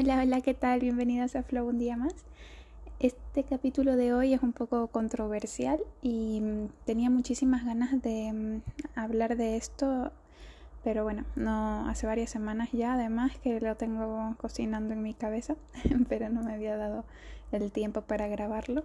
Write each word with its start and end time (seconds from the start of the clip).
Hola, 0.00 0.20
hola, 0.22 0.40
¿qué 0.42 0.54
tal? 0.54 0.78
Bienvenidas 0.78 1.34
a 1.34 1.42
Flow 1.42 1.66
un 1.66 1.80
día 1.80 1.96
más. 1.96 2.14
Este 3.00 3.42
capítulo 3.42 3.96
de 3.96 4.14
hoy 4.14 4.32
es 4.32 4.40
un 4.44 4.52
poco 4.52 4.86
controversial 4.86 5.80
y 6.02 6.40
mm, 6.40 6.68
tenía 6.84 7.10
muchísimas 7.10 7.64
ganas 7.64 8.00
de 8.00 8.32
mm, 8.32 8.62
hablar 8.94 9.36
de 9.36 9.56
esto, 9.56 10.12
pero 10.84 11.02
bueno, 11.02 11.24
no 11.34 11.88
hace 11.88 12.06
varias 12.06 12.30
semanas 12.30 12.68
ya, 12.70 12.94
además 12.94 13.36
que 13.38 13.58
lo 13.58 13.74
tengo 13.74 14.36
cocinando 14.36 14.94
en 14.94 15.02
mi 15.02 15.14
cabeza, 15.14 15.56
pero 16.08 16.28
no 16.28 16.44
me 16.44 16.54
había 16.54 16.76
dado 16.76 17.04
el 17.50 17.72
tiempo 17.72 18.02
para 18.02 18.28
grabarlo. 18.28 18.84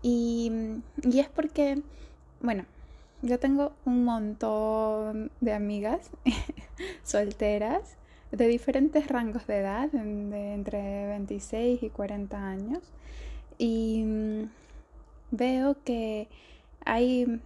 Y, 0.00 0.48
mm, 0.50 1.10
y 1.12 1.20
es 1.20 1.28
porque, 1.28 1.82
bueno, 2.40 2.64
yo 3.20 3.38
tengo 3.38 3.72
un 3.84 4.02
montón 4.06 5.30
de 5.42 5.52
amigas 5.52 6.10
solteras 7.02 7.98
de 8.30 8.46
diferentes 8.46 9.08
rangos 9.08 9.46
de 9.46 9.58
edad, 9.58 9.88
de 9.90 10.54
entre 10.54 11.06
26 11.08 11.82
y 11.82 11.90
40 11.90 12.36
años. 12.36 12.80
Y 13.56 14.02
mm, 14.04 14.50
veo 15.30 15.76
que 15.84 16.28
hay 16.84 17.40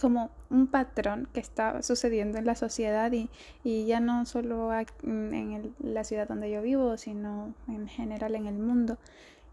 como 0.00 0.30
un 0.50 0.66
patrón 0.66 1.28
que 1.32 1.40
está 1.40 1.82
sucediendo 1.82 2.38
en 2.38 2.46
la 2.46 2.54
sociedad 2.54 3.12
y, 3.12 3.28
y 3.62 3.86
ya 3.86 4.00
no 4.00 4.26
solo 4.26 4.70
en 5.02 5.74
la 5.78 6.04
ciudad 6.04 6.28
donde 6.28 6.50
yo 6.50 6.62
vivo, 6.62 6.96
sino 6.96 7.54
en 7.68 7.86
general 7.86 8.34
en 8.34 8.46
el 8.46 8.58
mundo. 8.58 8.98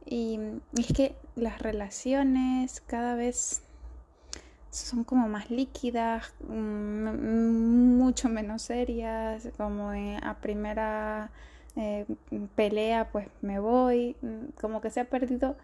Y, 0.06 0.40
y 0.76 0.82
es 0.82 0.94
que 0.94 1.16
las 1.36 1.62
relaciones 1.62 2.82
cada 2.82 3.16
vez 3.16 3.62
son 4.72 5.04
como 5.04 5.28
más 5.28 5.52
líquidas, 5.52 6.34
mm, 6.48 7.98
mucho 7.98 8.30
menos 8.30 8.64
serias, 8.64 9.50
como 9.58 9.92
a 9.92 10.34
primera 10.42 11.30
eh, 11.76 12.06
pelea 12.56 13.10
pues 13.12 13.28
me 13.42 13.60
voy, 13.60 14.16
mm, 14.22 14.60
como 14.60 14.82
que 14.82 14.90
se 14.90 15.02
ha 15.02 15.06
perdido 15.06 15.56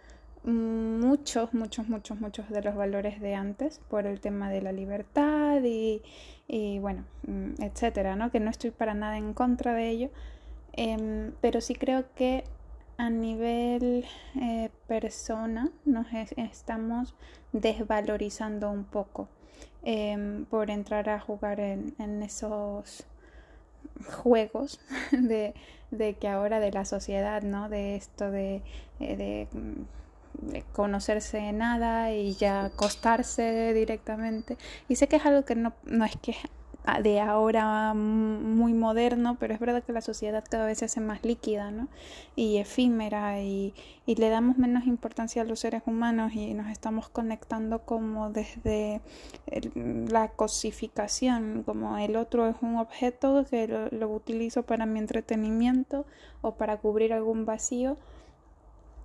muchos, 0.44 1.54
muchos, 1.54 1.90
muchos, 1.90 2.20
muchos 2.22 2.50
de 2.50 2.62
los 2.62 2.76
valores 2.76 3.20
de 3.20 3.36
antes 3.36 3.81
por 3.90 4.06
el 4.06 4.22
tema 4.22 4.50
de 4.50 4.62
la 4.62 4.72
libertad 4.72 5.62
y, 5.64 6.02
y 6.48 6.80
bueno, 6.80 7.03
mm, 7.28 7.62
etcétera, 7.64 8.16
¿no? 8.16 8.31
Que 8.31 8.40
no 8.40 8.50
estoy 8.50 8.72
para 8.72 8.94
nada 8.94 9.18
en 9.18 9.34
contra 9.34 9.74
de 9.74 9.90
ello, 9.90 10.09
em, 10.74 11.34
pero 11.42 11.62
sí 11.62 11.76
creo 11.76 12.06
que 12.16 12.44
a 12.98 13.09
nivel 13.09 14.06
eh, 14.36 14.70
persona 14.88 15.72
nos 15.86 16.08
estamos 16.36 17.14
desvalorizando 17.53 18.72
un 18.72 18.86
poco 18.86 19.30
em, 19.84 20.45
por 20.45 20.72
entrar 20.72 21.08
a 21.09 21.20
jugar 21.20 21.59
en, 21.59 22.23
esos 22.23 23.06
juegos 24.23 24.80
de, 25.12 25.53
que 26.20 26.28
ahora 26.28 26.59
de 26.59 26.72
la 26.72 26.86
sociedad, 26.86 27.44
¿no? 27.44 27.70
De 27.70 27.95
esto 27.95 28.31
de, 28.31 28.64
eh, 29.00 29.16
de, 29.16 30.64
conocerse 30.73 31.52
nada 31.52 32.12
y 32.14 32.34
ya 32.34 32.66
acostarse 32.66 33.73
directamente. 33.73 34.58
Y 34.88 34.95
sé 34.95 35.08
que 35.08 35.16
es 35.16 35.25
algo 35.25 35.45
que 35.45 35.56
no, 35.56 35.73
no 35.86 36.06
es 36.06 36.16
que 36.18 36.36
de 37.02 37.20
ahora 37.20 37.94
muy 37.94 38.74
moderno, 38.74 39.36
pero 39.40 39.54
es 39.54 39.60
verdad 39.60 39.84
que 39.84 39.92
la 39.92 40.02
sociedad 40.02 40.44
cada 40.50 40.66
vez 40.66 40.80
se 40.80 40.86
hace 40.86 41.02
más 41.02 41.24
líquida 41.24 41.70
¿no? 41.70 41.90
y 42.36 42.58
efímera 42.58 43.42
y, 43.42 43.74
y, 44.06 44.16
le 44.16 44.30
damos 44.30 44.58
menos 44.58 44.88
importancia 44.88 45.42
a 45.42 45.46
los 45.46 45.60
seres 45.60 45.84
humanos 45.86 46.34
y 46.34 46.54
nos 46.54 46.72
estamos 46.72 47.10
conectando 47.10 47.80
como 47.80 48.30
desde 48.30 49.02
la 49.76 50.30
cosificación, 50.30 51.64
como 51.66 51.98
el 51.98 52.16
otro 52.16 52.48
es 52.48 52.56
un 52.62 52.78
objeto 52.78 53.46
que 53.50 53.68
lo, 53.68 53.90
lo 53.90 54.10
utilizo 54.10 54.64
para 54.64 54.86
mi 54.86 55.00
entretenimiento 55.00 56.06
o 56.42 56.56
para 56.56 56.78
cubrir 56.78 57.12
algún 57.12 57.46
vacío 57.46 57.97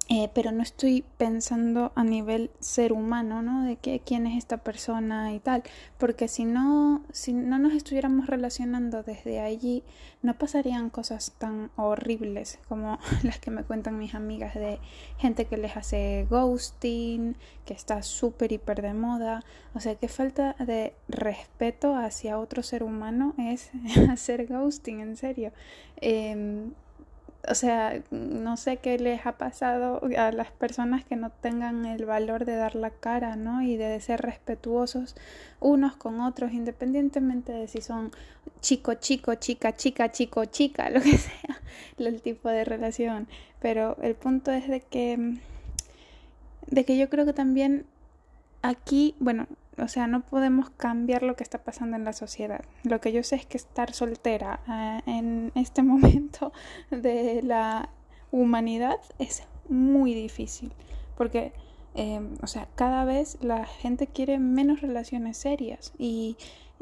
eh, 0.08 0.28
pero 0.34 0.50
no 0.50 0.62
estoy 0.62 1.04
pensando 1.16 1.92
a 1.94 2.02
nivel 2.02 2.50
ser 2.58 2.92
humano, 2.92 3.40
¿no? 3.40 3.64
De 3.64 3.76
que, 3.76 4.00
quién 4.00 4.26
es 4.26 4.36
esta 4.36 4.58
persona 4.58 5.32
y 5.32 5.38
tal, 5.38 5.62
porque 5.96 6.26
si 6.26 6.44
no, 6.44 7.02
si 7.12 7.32
no 7.32 7.58
nos 7.58 7.72
estuviéramos 7.72 8.26
relacionando 8.26 9.04
desde 9.04 9.40
allí, 9.40 9.84
no 10.20 10.34
pasarían 10.34 10.90
cosas 10.90 11.32
tan 11.38 11.70
horribles 11.76 12.58
como 12.68 12.98
las 13.22 13.38
que 13.38 13.52
me 13.52 13.62
cuentan 13.62 13.98
mis 13.98 14.14
amigas 14.14 14.54
de 14.54 14.80
gente 15.18 15.46
que 15.46 15.56
les 15.56 15.76
hace 15.76 16.26
ghosting, 16.28 17.36
que 17.64 17.72
está 17.72 18.02
súper 18.02 18.52
hiper 18.52 18.82
de 18.82 18.94
moda, 18.94 19.44
o 19.72 19.80
sea, 19.80 19.94
qué 19.94 20.08
falta 20.08 20.56
de 20.58 20.94
respeto 21.08 21.94
hacia 21.94 22.38
otro 22.38 22.64
ser 22.64 22.82
humano 22.82 23.34
es 23.38 23.70
hacer 24.10 24.46
ghosting, 24.46 25.00
en 25.00 25.16
serio. 25.16 25.52
Eh, 26.00 26.72
o 27.48 27.54
sea, 27.54 28.00
no 28.10 28.56
sé 28.56 28.76
qué 28.76 28.98
les 28.98 29.26
ha 29.26 29.32
pasado 29.32 30.00
a 30.16 30.30
las 30.30 30.50
personas 30.52 31.04
que 31.04 31.16
no 31.16 31.30
tengan 31.30 31.86
el 31.86 32.04
valor 32.04 32.44
de 32.44 32.54
dar 32.54 32.76
la 32.76 32.90
cara, 32.90 33.34
¿no? 33.34 33.62
Y 33.62 33.76
de 33.76 34.00
ser 34.00 34.20
respetuosos 34.22 35.16
unos 35.58 35.96
con 35.96 36.20
otros, 36.20 36.52
independientemente 36.52 37.52
de 37.52 37.66
si 37.66 37.80
son 37.80 38.12
chico, 38.60 38.94
chico, 38.94 39.34
chica, 39.34 39.74
chica, 39.74 40.12
chico, 40.12 40.44
chica, 40.44 40.90
lo 40.90 41.00
que 41.00 41.18
sea, 41.18 41.60
el 41.98 42.22
tipo 42.22 42.48
de 42.48 42.64
relación. 42.64 43.26
Pero 43.60 43.96
el 44.02 44.14
punto 44.14 44.52
es 44.52 44.68
de 44.68 44.80
que, 44.80 45.38
de 46.68 46.84
que 46.84 46.96
yo 46.96 47.08
creo 47.08 47.26
que 47.26 47.32
también 47.32 47.86
aquí, 48.62 49.16
bueno, 49.18 49.48
o 49.78 49.88
sea, 49.88 50.06
no 50.06 50.20
podemos 50.20 50.70
cambiar 50.70 51.22
lo 51.22 51.36
que 51.36 51.42
está 51.42 51.58
pasando 51.58 51.96
en 51.96 52.04
la 52.04 52.12
sociedad. 52.12 52.64
Lo 52.84 53.00
que 53.00 53.12
yo 53.12 53.22
sé 53.22 53.36
es 53.36 53.46
que 53.46 53.56
estar 53.56 53.94
soltera 53.94 54.60
eh, 54.68 55.00
en 55.06 55.52
este 55.54 55.82
momento 55.82 56.52
de 56.90 57.42
la 57.42 57.88
humanidad 58.30 58.98
es 59.18 59.44
muy 59.68 60.14
difícil. 60.14 60.72
Porque, 61.16 61.52
em, 61.94 62.36
o 62.42 62.46
sea, 62.46 62.68
cada 62.74 63.04
vez 63.04 63.38
la 63.40 63.64
gente 63.64 64.06
quiere 64.06 64.38
menos 64.38 64.80
relaciones 64.80 65.36
serias 65.36 65.92
y, 65.98 66.36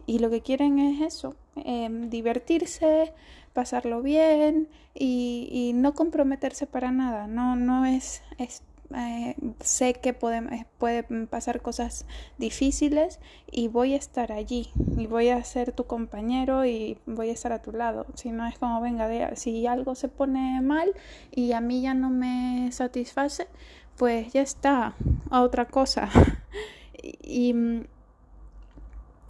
y 0.06 0.18
lo 0.18 0.30
que 0.30 0.40
quieren 0.40 0.78
es 0.78 1.00
eso, 1.00 1.36
em, 1.56 2.10
divertirse, 2.10 3.12
pasarlo 3.52 4.02
bien 4.02 4.68
y, 4.94 5.48
y, 5.50 5.72
no 5.72 5.94
comprometerse 5.94 6.66
para 6.66 6.90
nada. 6.92 7.26
No, 7.26 7.56
no 7.56 7.84
es, 7.86 8.22
es 8.38 8.62
eh, 8.96 9.36
sé 9.60 9.94
que 9.94 10.12
pueden, 10.12 10.66
pueden 10.78 11.28
pasar 11.28 11.62
cosas 11.62 12.06
difíciles 12.38 13.20
y 13.50 13.68
voy 13.68 13.94
a 13.94 13.96
estar 13.96 14.32
allí 14.32 14.70
y 14.96 15.06
voy 15.06 15.28
a 15.28 15.42
ser 15.44 15.72
tu 15.72 15.84
compañero 15.84 16.64
y 16.64 16.98
voy 17.06 17.30
a 17.30 17.32
estar 17.32 17.52
a 17.52 17.62
tu 17.62 17.72
lado. 17.72 18.06
Si 18.14 18.32
no 18.32 18.46
es 18.46 18.58
como, 18.58 18.80
venga, 18.80 19.06
de, 19.06 19.36
si 19.36 19.66
algo 19.66 19.94
se 19.94 20.08
pone 20.08 20.60
mal 20.60 20.92
y 21.30 21.52
a 21.52 21.60
mí 21.60 21.82
ya 21.82 21.94
no 21.94 22.10
me 22.10 22.70
satisface, 22.72 23.46
pues 23.96 24.32
ya 24.32 24.42
está, 24.42 24.94
a 25.30 25.42
otra 25.42 25.66
cosa. 25.66 26.08
y, 27.22 27.54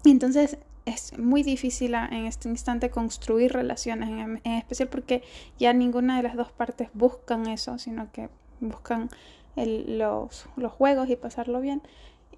entonces 0.05 0.57
es 0.87 1.19
muy 1.19 1.43
difícil 1.43 1.95
en 1.95 2.25
este 2.25 2.49
instante 2.49 2.89
construir 2.89 3.53
relaciones, 3.53 4.09
en, 4.09 4.41
en 4.43 4.53
especial 4.53 4.89
porque 4.89 5.23
ya 5.59 5.75
ninguna 5.75 6.17
de 6.17 6.23
las 6.23 6.35
dos 6.35 6.51
partes 6.51 6.89
buscan 6.95 7.47
eso, 7.47 7.79
sino 7.79 8.11
que 8.11 8.31
buscan 8.61 9.11
los, 9.57 10.47
los, 10.57 10.73
juegos 10.73 11.09
y 11.09 11.17
pasarlo 11.17 11.61
bien. 11.61 11.83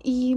Y, 0.02 0.36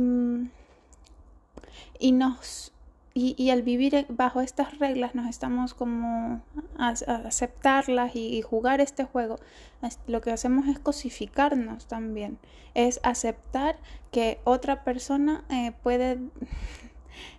y 1.99 2.11
nos 2.11 2.71
y, 3.17 3.49
al 3.49 3.61
vivir 3.61 4.05
bajo 4.09 4.41
estas 4.41 4.77
reglas 4.77 5.15
nos 5.15 5.29
estamos 5.29 5.73
como 5.73 6.41
a, 6.77 6.89
aceptarlas 6.89 8.13
y, 8.13 8.41
jugar 8.41 8.81
este 8.81 9.05
juego 9.05 9.37
lo 10.05 10.19
que 10.19 10.31
hacemos 10.31 10.67
es 10.67 10.79
cosificarnos 10.79 11.85
también 11.87 12.37
es 12.73 12.99
aceptar 13.03 13.77
que 14.11 14.39
otra 14.43 14.83
persona 14.83 15.45
eh, 15.49 15.71
puede 15.81 16.19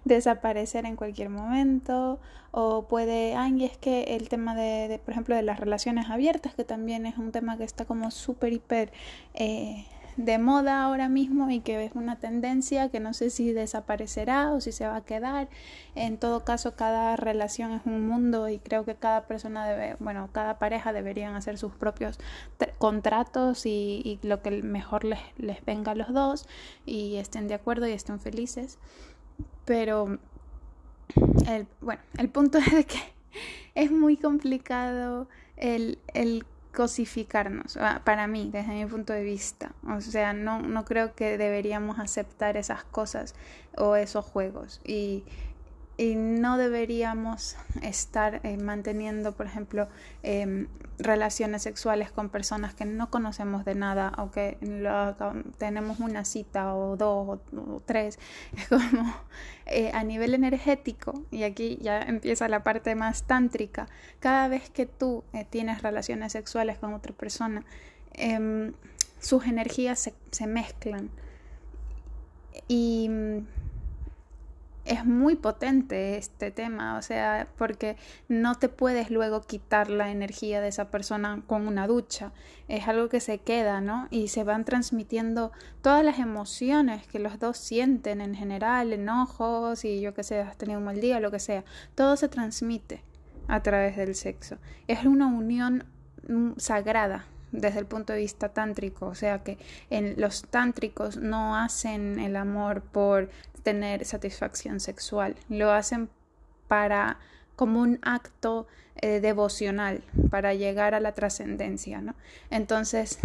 desaparecer 0.04 0.86
en 0.86 0.96
cualquier 0.96 1.28
momento 1.28 2.20
o 2.58 2.88
puede, 2.88 3.34
ay, 3.34 3.64
es 3.64 3.76
que 3.76 4.16
el 4.16 4.28
tema 4.30 4.54
de, 4.54 4.98
por 5.04 5.12
ejemplo, 5.12 5.36
de 5.36 5.42
las 5.42 5.60
relaciones 5.60 6.08
abiertas, 6.08 6.54
que 6.54 6.64
también 6.64 7.04
es 7.04 7.18
un 7.18 7.30
tema 7.30 7.58
que 7.58 7.64
está 7.64 7.84
como 7.84 8.10
súper, 8.10 8.54
hiper 8.54 8.92
eh, 9.34 9.84
de 10.16 10.38
moda 10.38 10.82
ahora 10.82 11.08
mismo 11.08 11.50
y 11.50 11.60
que 11.60 11.84
es 11.84 11.92
una 11.94 12.18
tendencia 12.18 12.88
que 12.88 13.00
no 13.00 13.12
sé 13.12 13.28
si 13.30 13.52
desaparecerá 13.52 14.52
o 14.52 14.60
si 14.60 14.72
se 14.72 14.86
va 14.86 14.96
a 14.96 15.04
quedar. 15.04 15.48
En 15.94 16.16
todo 16.18 16.44
caso, 16.44 16.74
cada 16.74 17.16
relación 17.16 17.72
es 17.72 17.82
un 17.84 18.06
mundo 18.06 18.48
y 18.48 18.58
creo 18.58 18.84
que 18.84 18.94
cada 18.94 19.26
persona 19.26 19.66
debe, 19.66 19.96
bueno, 20.00 20.30
cada 20.32 20.58
pareja 20.58 20.92
deberían 20.92 21.34
hacer 21.34 21.58
sus 21.58 21.72
propios 21.74 22.18
contratos 22.78 23.66
y, 23.66 24.00
y, 24.04 24.26
lo 24.26 24.40
que 24.42 24.62
mejor 24.62 25.04
les, 25.04 25.20
les 25.36 25.64
venga 25.64 25.92
a 25.92 25.94
los 25.94 26.12
dos 26.12 26.48
y 26.86 27.16
estén 27.16 27.48
de 27.48 27.54
acuerdo 27.54 27.86
y 27.86 27.92
estén 27.92 28.18
felices. 28.18 28.78
Pero, 29.64 30.18
el, 31.48 31.66
bueno, 31.80 32.02
el 32.18 32.28
punto 32.28 32.58
es 32.58 32.72
de 32.72 32.84
que 32.84 32.98
es 33.74 33.90
muy 33.90 34.16
complicado 34.16 35.28
el, 35.56 35.98
el 36.14 36.44
cosificarnos, 36.76 37.78
para 38.04 38.26
mí, 38.26 38.50
desde 38.52 38.72
mi 38.72 38.84
punto 38.84 39.14
de 39.14 39.24
vista. 39.24 39.72
O 39.88 40.00
sea, 40.02 40.34
no, 40.34 40.60
no 40.60 40.84
creo 40.84 41.14
que 41.14 41.38
deberíamos 41.38 41.98
aceptar 41.98 42.58
esas 42.58 42.84
cosas 42.84 43.34
o 43.76 43.96
esos 43.96 44.24
juegos. 44.26 44.80
Y, 44.84 45.24
y 45.98 46.14
no 46.14 46.58
deberíamos 46.58 47.56
estar 47.82 48.40
eh, 48.44 48.58
manteniendo, 48.58 49.32
por 49.32 49.46
ejemplo, 49.46 49.88
em, 50.22 50.68
relaciones 50.98 51.62
sexuales 51.62 52.10
con 52.10 52.28
personas 52.28 52.74
que 52.74 52.84
no 52.84 53.10
conocemos 53.10 53.64
de 53.64 53.74
nada 53.74 54.12
o 54.18 54.30
que 54.30 54.58
tenemos 55.58 56.00
una 56.00 56.24
cita 56.24 56.74
o 56.74 56.96
dos 56.96 57.38
o, 57.56 57.82
tres. 57.86 58.18
Es 58.56 58.68
como 58.68 59.14
eh, 59.66 59.90
a 59.94 60.04
nivel 60.04 60.34
energético, 60.34 61.22
y 61.30 61.44
aquí 61.44 61.78
ya 61.80 62.02
empieza 62.02 62.48
la 62.48 62.62
parte 62.62 62.94
más 62.94 63.22
tántrica, 63.22 63.88
cada 64.20 64.48
vez 64.48 64.68
que 64.70 64.86
tú 64.86 65.24
eh, 65.32 65.46
tienes 65.48 65.82
relaciones 65.82 66.32
sexuales 66.32 66.78
con 66.78 66.92
otra 66.92 67.14
persona, 67.14 67.64
em, 68.12 68.74
sus 69.18 69.46
energías 69.46 69.98
se, 69.98 70.14
se 70.30 70.46
mezclan. 70.46 71.10
Y 72.68 73.08
es 74.86 75.04
muy 75.04 75.36
potente 75.36 76.16
este 76.16 76.50
tema, 76.50 76.96
o 76.96 77.02
sea, 77.02 77.48
porque 77.58 77.96
no 78.28 78.54
te 78.54 78.68
puedes 78.68 79.10
luego 79.10 79.42
quitar 79.42 79.90
la 79.90 80.10
energía 80.10 80.60
de 80.60 80.68
esa 80.68 80.90
persona 80.90 81.42
con 81.46 81.66
una 81.66 81.86
ducha, 81.86 82.32
es 82.68 82.88
algo 82.88 83.08
que 83.08 83.20
se 83.20 83.38
queda, 83.38 83.80
¿no? 83.80 84.08
Y 84.10 84.28
se 84.28 84.44
van 84.44 84.64
transmitiendo 84.64 85.52
todas 85.82 86.04
las 86.04 86.18
emociones 86.18 87.06
que 87.06 87.18
los 87.18 87.38
dos 87.38 87.58
sienten 87.58 88.20
en 88.20 88.34
general, 88.34 88.92
enojos 88.92 89.84
y 89.84 90.00
yo 90.00 90.14
que 90.14 90.22
sé, 90.22 90.40
has 90.40 90.56
tenido 90.56 90.78
un 90.78 90.86
mal 90.86 91.00
día, 91.00 91.20
lo 91.20 91.30
que 91.30 91.40
sea, 91.40 91.64
todo 91.94 92.16
se 92.16 92.28
transmite 92.28 93.02
a 93.48 93.62
través 93.62 93.96
del 93.96 94.14
sexo. 94.14 94.58
Es 94.88 95.04
una 95.04 95.26
unión 95.26 95.84
mm, 96.28 96.52
sagrada 96.56 97.26
desde 97.52 97.78
el 97.78 97.86
punto 97.86 98.12
de 98.12 98.20
vista 98.20 98.50
tántrico, 98.50 99.06
o 99.06 99.14
sea 99.14 99.42
que 99.42 99.58
en 99.90 100.20
los 100.20 100.42
tántricos 100.42 101.16
no 101.16 101.56
hacen 101.56 102.18
el 102.18 102.36
amor 102.36 102.82
por 102.82 103.30
tener 103.62 104.04
satisfacción 104.04 104.80
sexual, 104.80 105.36
lo 105.48 105.72
hacen 105.72 106.08
para 106.68 107.18
como 107.56 107.80
un 107.80 107.98
acto 108.02 108.66
eh, 108.96 109.20
devocional 109.20 110.02
para 110.30 110.54
llegar 110.54 110.94
a 110.94 111.00
la 111.00 111.12
trascendencia, 111.12 112.00
¿no? 112.00 112.14
Entonces, 112.50 113.18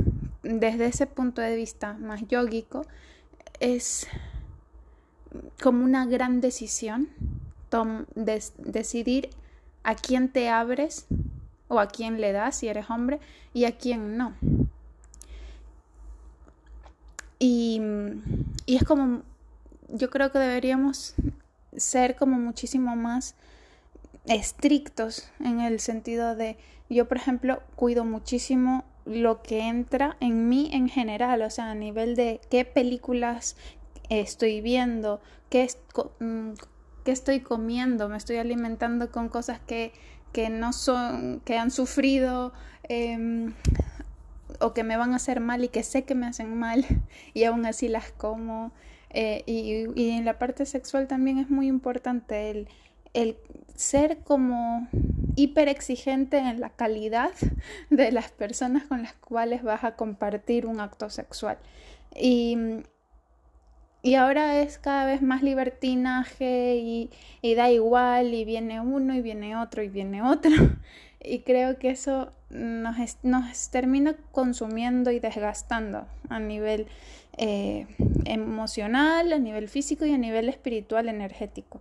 desde 0.43 0.85
ese 0.85 1.07
punto 1.07 1.41
de 1.41 1.55
vista 1.55 1.93
más 1.93 2.27
yógico, 2.27 2.85
es 3.59 4.07
como 5.61 5.83
una 5.83 6.05
gran 6.05 6.41
decisión 6.41 7.09
decidir 8.15 9.29
a 9.83 9.95
quién 9.95 10.29
te 10.29 10.49
abres 10.49 11.07
o 11.71 11.79
a 11.79 11.87
quién 11.87 12.19
le 12.19 12.33
das 12.33 12.57
si 12.57 12.67
eres 12.67 12.89
hombre 12.89 13.21
y 13.53 13.63
a 13.63 13.77
quién 13.77 14.17
no. 14.17 14.33
Y, 17.39 17.81
y 18.65 18.75
es 18.75 18.83
como 18.83 19.23
yo 19.87 20.09
creo 20.09 20.31
que 20.31 20.39
deberíamos 20.39 21.15
ser 21.75 22.17
como 22.17 22.37
muchísimo 22.37 22.95
más 22.97 23.35
estrictos 24.25 25.29
en 25.39 25.61
el 25.61 25.79
sentido 25.79 26.35
de 26.35 26.57
yo 26.89 27.07
por 27.07 27.17
ejemplo 27.17 27.63
cuido 27.75 28.03
muchísimo 28.03 28.83
lo 29.05 29.41
que 29.41 29.61
entra 29.61 30.17
en 30.19 30.49
mí 30.49 30.69
en 30.73 30.89
general 30.89 31.41
o 31.41 31.49
sea 31.49 31.71
a 31.71 31.75
nivel 31.75 32.15
de 32.15 32.41
qué 32.49 32.65
películas 32.65 33.55
estoy 34.09 34.59
viendo 34.59 35.21
qué, 35.49 35.69
mm, 36.19 36.51
qué 37.05 37.11
estoy 37.11 37.39
comiendo 37.39 38.09
me 38.09 38.17
estoy 38.17 38.37
alimentando 38.37 39.09
con 39.09 39.29
cosas 39.29 39.59
que, 39.61 39.93
que 40.31 40.49
no 40.49 40.73
son 40.73 41.41
que 41.45 41.57
han 41.57 41.71
sufrido 41.71 42.53
em, 42.83 43.53
o 44.59 44.73
que 44.73 44.83
me 44.83 44.97
van 44.97 45.13
a 45.13 45.17
hacer 45.17 45.39
mal 45.39 45.63
y 45.63 45.69
que 45.69 45.83
sé 45.83 46.03
que 46.03 46.15
me 46.15 46.25
hacen 46.25 46.57
mal 46.57 46.85
y 47.33 47.43
aún 47.43 47.65
así 47.65 47.87
las 47.87 48.11
como 48.11 48.71
eh, 49.09 49.43
y, 49.45 50.09
en 50.11 50.25
la 50.25 50.39
parte 50.39 50.65
sexual 50.65 51.07
también 51.07 51.37
es 51.37 51.49
muy 51.49 51.67
importante 51.67 52.49
el, 52.49 52.69
el 53.13 53.35
ser 53.75 54.19
como 54.19 54.87
hiper 55.35 55.67
exigente 55.67 56.37
en 56.37 56.59
la 56.59 56.69
calidad 56.69 57.31
de 57.89 58.11
las 58.11 58.31
personas 58.31 58.83
con 58.83 59.01
las 59.01 59.13
cuales 59.13 59.63
vas 59.63 59.83
a 59.83 59.95
compartir 59.95 60.65
un 60.65 60.79
acto 60.79 61.09
sexual. 61.09 61.57
Y, 62.15 62.57
y 64.03 64.15
ahora 64.15 64.61
es 64.61 64.77
cada 64.79 65.05
vez 65.05 65.21
más 65.21 65.43
libertinaje 65.43 66.77
y, 66.77 67.09
y, 67.41 67.53
da 67.55 67.69
igual 67.69 68.33
y 68.33 68.45
viene 68.45 68.81
uno 68.81 69.13
y 69.15 69.21
viene 69.21 69.55
otro 69.55 69.83
y 69.83 69.89
viene 69.89 70.21
otro. 70.21 70.51
Y 71.23 71.41
creo 71.41 71.77
que 71.77 71.91
eso 71.91 72.31
nos, 72.49 73.17
nos 73.21 73.69
termina 73.69 74.15
consumiendo 74.31 75.11
y 75.11 75.19
desgastando 75.19 76.07
a 76.29 76.39
nivel 76.39 76.87
eh, 77.37 77.85
emocional, 78.25 79.31
a 79.31 79.37
nivel 79.37 79.69
físico 79.69 80.05
y 80.05 80.13
a 80.13 80.17
nivel 80.17 80.49
espiritual, 80.49 81.09
energético. 81.09 81.79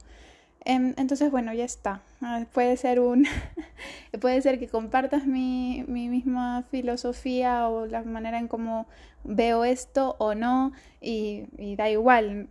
Em, 0.65 0.95
entonces, 0.99 1.31
bueno, 1.31 1.53
ya 1.55 1.65
está. 1.65 2.03
Ah, 2.21 2.45
puede 2.53 2.77
ser 2.77 3.01
un. 3.01 3.27
puede 4.21 4.43
ser 4.43 4.59
que 4.59 4.69
compartas 4.69 5.27
mi, 5.27 5.85
mi, 5.89 6.09
misma 6.09 6.65
filosofía 6.71 7.69
o 7.69 7.87
la 7.87 8.03
manera 8.03 8.39
en 8.39 8.49
cómo 8.49 8.87
veo 9.25 9.65
esto 9.65 10.17
o 10.19 10.35
no, 10.35 10.73
y, 11.01 11.47
da 11.77 11.91
igual. 11.91 12.49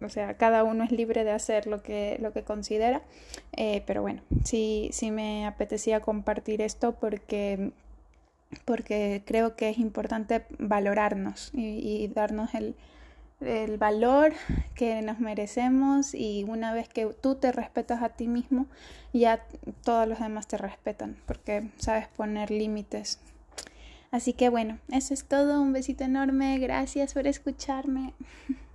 o 0.00 0.08
sea, 0.08 0.34
cada 0.34 0.64
uno 0.64 0.84
es 0.84 0.92
libre 0.92 1.24
de 1.24 1.32
hacer 1.32 1.66
lo 1.66 1.82
que, 1.82 2.18
lo 2.20 2.32
que 2.32 2.42
considera. 2.42 3.02
Eh, 3.56 3.82
pero 3.86 4.02
bueno, 4.02 4.22
sí, 4.44 4.90
me 5.10 5.46
apetecía 5.46 6.00
compartir 6.00 6.62
esto 6.62 6.92
porque 6.92 7.72
porque 8.66 9.22
creo 9.24 9.56
que 9.56 9.70
es 9.70 9.78
importante 9.78 10.44
valorarnos 10.58 11.50
y, 11.54 12.06
darnos 12.08 12.54
el, 12.54 12.74
el, 13.44 13.76
valor 13.78 14.32
que 14.74 15.02
nos 15.02 15.18
merecemos 15.20 16.14
y 16.14 16.44
una 16.48 16.72
vez 16.72 16.88
que 16.88 17.06
tú 17.06 17.34
te 17.34 17.52
respetas 17.52 18.02
a 18.02 18.10
ti 18.10 18.28
mismo, 18.28 18.66
ya 19.12 19.44
todos 19.84 20.08
los 20.08 20.20
demás 20.20 20.46
te 20.46 20.58
respetan 20.58 21.16
porque 21.26 21.70
sabes 21.78 22.08
poner 22.08 22.50
límites. 22.50 23.18
Así 24.10 24.32
que 24.34 24.48
bueno, 24.48 24.78
eso 24.90 25.14
es 25.14 25.24
todo, 25.24 25.60
un 25.60 25.72
besito 25.72 26.04
enorme, 26.04 26.58
gracias 26.58 27.14
por 27.14 27.26
escucharme. 27.26 28.14